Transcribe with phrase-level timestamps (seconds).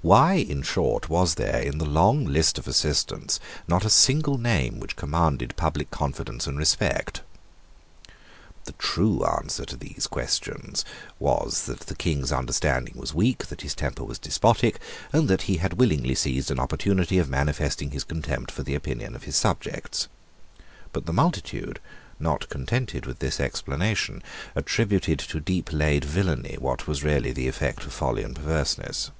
[0.00, 3.38] Why, in short, was there, in the long list of assistants,
[3.68, 7.20] not a single name which commanded public confidence and respect?
[8.64, 10.82] The true answer to these questions
[11.18, 14.80] was that the King's understanding was weak, that his temper was despotic,
[15.12, 19.14] and that he had willingly seized an opportunity of manifesting his contempt for the opinion
[19.14, 20.08] of his subjects.
[20.94, 21.80] But the multitude,
[22.18, 24.22] not contented with this explanation,
[24.54, 29.10] attributed to deep laid villany what was really the effect of folly and perverseness.